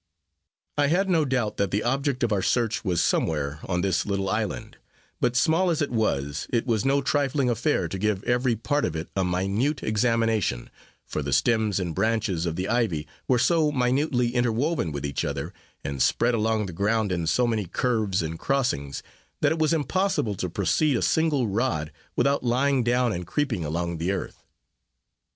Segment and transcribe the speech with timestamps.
[0.79, 4.29] I had no doubt that the object of our search was somewhere on this little
[4.29, 4.77] island;
[5.19, 8.95] but small as it was, it was no trifling affair to give every part of
[8.95, 10.71] it a minute examination,
[11.05, 15.23] for the stems and branches of the ivy were so minutely inter woven with each
[15.23, 15.53] other,
[15.83, 19.03] and spread along the ground in so many curves and crossings,
[19.41, 23.99] that it was impossible to proceed a single rod without lying down and creeping along
[23.99, 24.43] the earth.